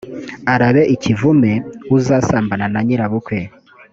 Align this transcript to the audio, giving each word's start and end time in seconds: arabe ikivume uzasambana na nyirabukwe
arabe 0.53 0.81
ikivume 0.95 1.51
uzasambana 1.97 2.65
na 2.73 2.79
nyirabukwe 2.85 3.39